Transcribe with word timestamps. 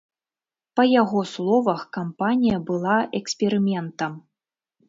Па 0.79 0.85
яго 1.01 1.19
словах, 1.33 1.83
кампанія 1.97 2.57
была 2.71 2.97
эксперыментам. 3.21 4.21